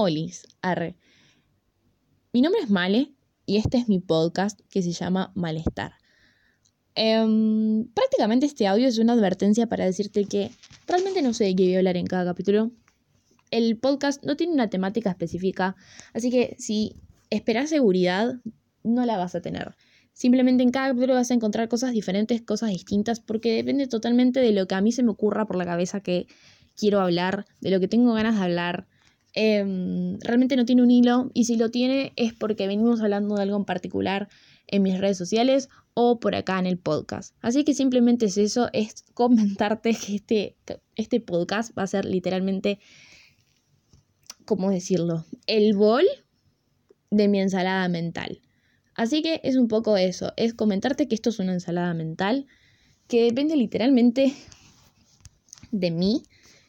Olis, 0.00 0.46
arre. 0.62 0.94
Mi 2.32 2.40
nombre 2.40 2.60
es 2.62 2.70
Male 2.70 3.16
y 3.46 3.56
este 3.56 3.78
es 3.78 3.88
mi 3.88 3.98
podcast 3.98 4.60
que 4.70 4.80
se 4.80 4.92
llama 4.92 5.32
Malestar. 5.34 5.94
Em, 6.94 7.84
prácticamente 7.88 8.46
este 8.46 8.68
audio 8.68 8.86
es 8.86 8.98
una 8.98 9.14
advertencia 9.14 9.66
para 9.66 9.86
decirte 9.86 10.24
que 10.26 10.52
realmente 10.86 11.20
no 11.20 11.34
sé 11.34 11.46
de 11.46 11.56
qué 11.56 11.64
voy 11.64 11.74
a 11.74 11.78
hablar 11.78 11.96
en 11.96 12.06
cada 12.06 12.24
capítulo. 12.26 12.70
El 13.50 13.76
podcast 13.76 14.24
no 14.24 14.36
tiene 14.36 14.52
una 14.52 14.70
temática 14.70 15.10
específica, 15.10 15.74
así 16.14 16.30
que 16.30 16.54
si 16.60 16.94
esperas 17.30 17.68
seguridad, 17.68 18.36
no 18.84 19.04
la 19.04 19.16
vas 19.16 19.34
a 19.34 19.40
tener. 19.40 19.74
Simplemente 20.12 20.62
en 20.62 20.70
cada 20.70 20.90
capítulo 20.90 21.14
vas 21.14 21.32
a 21.32 21.34
encontrar 21.34 21.68
cosas 21.68 21.90
diferentes, 21.90 22.40
cosas 22.42 22.70
distintas, 22.70 23.18
porque 23.18 23.52
depende 23.52 23.88
totalmente 23.88 24.38
de 24.38 24.52
lo 24.52 24.68
que 24.68 24.76
a 24.76 24.80
mí 24.80 24.92
se 24.92 25.02
me 25.02 25.10
ocurra 25.10 25.44
por 25.48 25.56
la 25.56 25.64
cabeza 25.64 25.98
que 25.98 26.28
quiero 26.76 27.00
hablar, 27.00 27.46
de 27.60 27.72
lo 27.72 27.80
que 27.80 27.88
tengo 27.88 28.12
ganas 28.12 28.36
de 28.36 28.44
hablar. 28.44 28.86
Em, 29.40 30.18
realmente 30.18 30.56
no 30.56 30.64
tiene 30.64 30.82
un 30.82 30.90
hilo 30.90 31.30
y 31.32 31.44
si 31.44 31.54
lo 31.54 31.70
tiene 31.70 32.12
es 32.16 32.34
porque 32.34 32.66
venimos 32.66 33.00
hablando 33.00 33.36
de 33.36 33.42
algo 33.42 33.56
en 33.56 33.64
particular 33.64 34.28
en 34.66 34.82
mis 34.82 34.98
redes 34.98 35.16
sociales 35.16 35.68
o 35.94 36.18
por 36.18 36.34
acá 36.34 36.58
en 36.58 36.66
el 36.66 36.76
podcast. 36.76 37.36
Así 37.40 37.62
que 37.62 37.72
simplemente 37.72 38.26
es 38.26 38.36
eso, 38.36 38.68
es 38.72 39.04
comentarte 39.14 39.94
que 39.94 40.16
este, 40.16 40.56
este 40.96 41.20
podcast 41.20 41.70
va 41.78 41.84
a 41.84 41.86
ser 41.86 42.04
literalmente, 42.04 42.80
¿cómo 44.44 44.72
decirlo? 44.72 45.24
El 45.46 45.76
bol 45.76 46.04
de 47.12 47.28
mi 47.28 47.38
ensalada 47.38 47.88
mental. 47.88 48.40
Así 48.96 49.22
que 49.22 49.40
es 49.44 49.54
un 49.54 49.68
poco 49.68 49.96
eso, 49.96 50.32
es 50.36 50.52
comentarte 50.52 51.06
que 51.06 51.14
esto 51.14 51.30
es 51.30 51.38
una 51.38 51.52
ensalada 51.52 51.94
mental 51.94 52.46
que 53.06 53.22
depende 53.22 53.54
literalmente 53.54 54.34
de 55.70 55.92
mí 55.92 56.24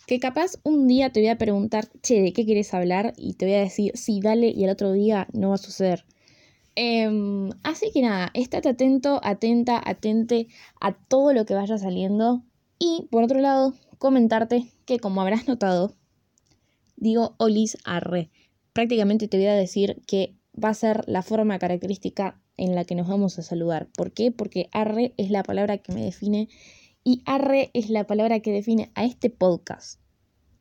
que 0.09 0.20
capaz 0.20 0.54
un 0.63 0.88
día 0.88 1.12
te 1.12 1.20
voy 1.20 1.30
a 1.30 1.38
preguntar, 1.38 1.88
che, 2.02 2.20
¿de 2.20 2.34
qué 2.34 2.44
quieres 2.44 2.73
hablar? 2.73 3.13
Y 3.16 3.36
te 3.36 3.45
voy 3.45 3.54
a 3.54 3.59
decir, 3.59 3.91
sí, 3.94 4.22
dale, 4.22 4.48
y 4.49 4.63
el 4.63 4.72
otro 4.72 4.91
día 4.91 5.27
no 5.34 5.49
va 5.49 5.55
a 5.55 5.59
suceder. 5.59 6.04
Em, 6.74 7.52
así 7.62 7.91
que 7.93 8.02
nada, 8.02 8.32
estate 8.34 8.70
atento, 8.70 9.21
atenta, 9.24 9.80
atente 9.85 10.48
a 10.82 10.93
todo 10.93 11.32
lo 11.32 11.46
que 11.46 11.54
vaya 11.54 11.77
saliendo. 11.77 12.41
Y 12.80 13.07
por 13.12 13.24
otro 13.24 13.40
lado, 13.40 13.76
comentarte 13.99 14.71
que 14.85 14.98
como 14.98 15.21
habrás 15.21 15.48
notado, 15.48 15.93
digo 16.98 17.35
olis 17.37 17.77
arre. 17.84 18.32
Prácticamente 18.74 19.27
te 19.27 19.37
voy 19.37 19.46
a 19.46 19.54
decir 19.54 20.02
que 20.07 20.34
va 20.55 20.70
a 20.70 20.74
ser 20.74 21.04
la 21.07 21.21
forma 21.21 21.60
característica 21.60 22.41
en 22.57 22.74
la 22.74 22.84
que 22.84 22.96
nos 22.96 23.07
vamos 23.07 23.37
a 23.37 23.43
saludar. 23.43 23.90
¿Por 23.96 24.12
qué? 24.12 24.32
Porque 24.32 24.70
arre 24.71 25.13
es 25.18 25.30
la 25.30 25.43
palabra 25.43 25.77
que 25.77 25.93
me 25.93 26.02
define 26.04 26.49
y 27.10 27.24
arre 27.26 27.71
es 27.74 27.90
la 27.90 28.05
palabra 28.05 28.40
que 28.40 28.52
define 28.52 28.91
a 28.93 29.04
este 29.04 29.32
podcast 29.32 29.99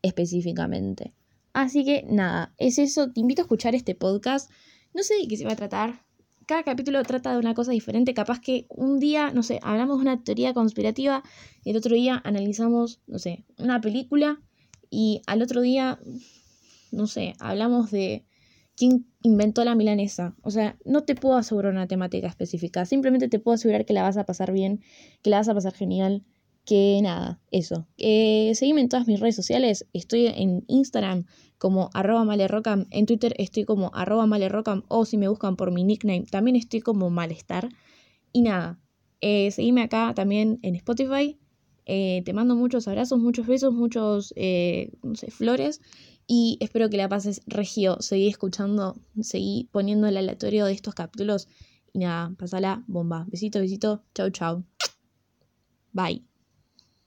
específicamente. 0.00 1.12
Así 1.52 1.84
que 1.84 2.06
nada, 2.08 2.54
es 2.56 2.78
eso. 2.78 3.12
Te 3.12 3.20
invito 3.20 3.42
a 3.42 3.44
escuchar 3.44 3.74
este 3.74 3.94
podcast. 3.94 4.50
No 4.94 5.02
sé 5.02 5.12
de 5.20 5.28
qué 5.28 5.36
se 5.36 5.44
va 5.44 5.52
a 5.52 5.56
tratar. 5.56 6.06
Cada 6.46 6.62
capítulo 6.62 7.02
trata 7.02 7.32
de 7.32 7.38
una 7.38 7.52
cosa 7.52 7.72
diferente. 7.72 8.14
Capaz 8.14 8.40
que 8.40 8.64
un 8.70 8.98
día, 8.98 9.30
no 9.30 9.42
sé, 9.42 9.60
hablamos 9.62 9.98
de 9.98 10.02
una 10.04 10.24
teoría 10.24 10.54
conspirativa 10.54 11.22
y 11.64 11.68
el 11.68 11.76
otro 11.76 11.94
día 11.94 12.22
analizamos, 12.24 13.02
no 13.06 13.18
sé, 13.18 13.44
una 13.58 13.82
película 13.82 14.40
y 14.88 15.20
al 15.26 15.42
otro 15.42 15.60
día, 15.60 16.00
no 16.92 17.06
sé, 17.08 17.34
hablamos 17.40 17.90
de 17.90 18.24
quién 18.74 19.06
inventó 19.20 19.66
la 19.66 19.74
milanesa. 19.74 20.34
O 20.40 20.50
sea, 20.50 20.78
no 20.86 21.04
te 21.04 21.14
puedo 21.14 21.36
asegurar 21.36 21.72
una 21.72 21.88
temática 21.88 22.26
específica. 22.26 22.86
Simplemente 22.86 23.28
te 23.28 23.38
puedo 23.38 23.56
asegurar 23.56 23.84
que 23.84 23.92
la 23.92 24.02
vas 24.02 24.16
a 24.16 24.24
pasar 24.24 24.50
bien, 24.50 24.80
que 25.20 25.28
la 25.28 25.36
vas 25.36 25.48
a 25.50 25.54
pasar 25.54 25.74
genial 25.74 26.24
que 26.68 27.00
nada, 27.02 27.40
eso. 27.50 27.88
Eh, 27.96 28.52
seguime 28.54 28.82
en 28.82 28.90
todas 28.90 29.06
mis 29.06 29.20
redes 29.20 29.34
sociales. 29.34 29.86
Estoy 29.94 30.26
en 30.26 30.64
Instagram 30.68 31.24
como 31.56 31.88
arroba 31.94 32.24
malerrocam. 32.24 32.84
En 32.90 33.06
Twitter 33.06 33.34
estoy 33.38 33.64
como 33.64 33.90
arroba 33.94 34.26
malerrocam. 34.26 34.84
O 34.88 35.06
si 35.06 35.16
me 35.16 35.28
buscan 35.28 35.56
por 35.56 35.72
mi 35.72 35.82
nickname, 35.82 36.26
también 36.30 36.56
estoy 36.56 36.82
como 36.82 37.08
malestar. 37.08 37.70
Y 38.34 38.42
nada, 38.42 38.78
eh, 39.22 39.50
seguime 39.50 39.80
acá 39.80 40.12
también 40.14 40.58
en 40.60 40.74
Spotify. 40.74 41.38
Eh, 41.86 42.20
te 42.26 42.34
mando 42.34 42.54
muchos 42.54 42.86
abrazos, 42.86 43.18
muchos 43.18 43.46
besos, 43.46 43.72
muchos, 43.72 44.34
eh, 44.36 44.92
flores. 45.30 45.80
Y 46.26 46.58
espero 46.60 46.90
que 46.90 46.98
la 46.98 47.08
pases 47.08 47.40
regio. 47.46 47.96
Seguí 48.00 48.28
escuchando, 48.28 49.00
seguí 49.22 49.70
poniendo 49.72 50.06
el 50.06 50.18
aleatorio 50.18 50.66
de 50.66 50.74
estos 50.74 50.94
capítulos. 50.94 51.48
Y 51.94 52.00
nada, 52.00 52.34
pasala 52.38 52.84
bomba. 52.86 53.24
Besito, 53.30 53.58
besito. 53.58 54.04
Chau, 54.14 54.28
chau. 54.28 54.64
Bye. 55.94 56.27